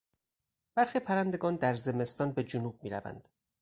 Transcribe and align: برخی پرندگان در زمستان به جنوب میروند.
برخی 0.75 0.99
پرندگان 0.99 1.55
در 1.55 1.73
زمستان 1.73 2.31
به 2.31 2.43
جنوب 2.43 2.83
میروند. 2.83 3.27